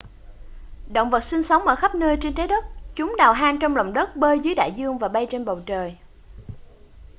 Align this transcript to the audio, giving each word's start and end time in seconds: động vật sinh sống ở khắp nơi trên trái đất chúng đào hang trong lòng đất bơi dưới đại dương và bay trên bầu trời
động 0.93 1.09
vật 1.09 1.23
sinh 1.23 1.43
sống 1.43 1.67
ở 1.67 1.75
khắp 1.75 1.95
nơi 1.95 2.17
trên 2.21 2.35
trái 2.35 2.47
đất 2.47 2.65
chúng 2.95 3.15
đào 3.17 3.33
hang 3.33 3.59
trong 3.59 3.75
lòng 3.75 3.93
đất 3.93 4.15
bơi 4.15 4.39
dưới 4.39 4.55
đại 4.55 4.71
dương 4.77 4.97
và 4.97 5.07
bay 5.07 5.27
trên 5.31 5.45
bầu 5.45 5.61
trời 5.65 5.97